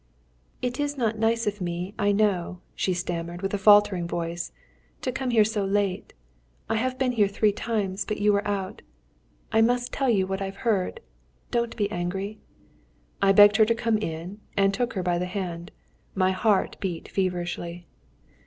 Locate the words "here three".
7.11-7.51